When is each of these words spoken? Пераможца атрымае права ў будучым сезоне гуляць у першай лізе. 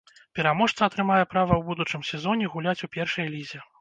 Пераможца 0.37 0.81
атрымае 0.87 1.19
права 1.33 1.53
ў 1.57 1.61
будучым 1.69 2.01
сезоне 2.13 2.45
гуляць 2.55 2.85
у 2.89 2.91
першай 2.97 3.33
лізе. 3.37 3.65